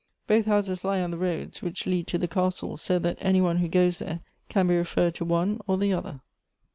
Both 0.25 0.47
houses 0.47 0.83
lie 0.83 0.99
on 1.03 1.11
the 1.11 1.17
road 1.19 1.57
which 1.57 1.85
lead 1.85 2.07
to 2.07 2.17
the 2.17 2.27
castle, 2.27 2.75
so 2.75 2.97
that 2.97 3.19
any 3.21 3.39
one 3.39 3.57
who 3.57 3.67
goes 3.67 3.99
there 3.99 4.21
can 4.49 4.65
be 4.65 4.75
referred 4.75 5.13
to 5.13 5.25
one 5.25 5.59
or 5.67 5.77
the 5.77 5.93
other. 5.93 6.21